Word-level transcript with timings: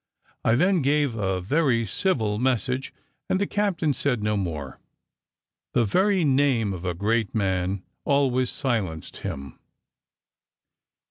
I 0.43 0.55
then 0.55 0.81
gave 0.81 1.13
a 1.13 1.39
very 1.41 1.85
civil 1.85 2.39
message, 2.39 2.91
and 3.29 3.39
the 3.39 3.45
captain 3.45 3.93
said 3.93 4.23
no 4.23 4.35
more: 4.35 4.79
the 5.75 5.85
very 5.85 6.25
name 6.25 6.73
of 6.73 6.83
a 6.83 6.95
great 6.95 7.35
man 7.35 7.83
always 8.03 8.49
silenced 8.49 9.17
him. 9.17 9.59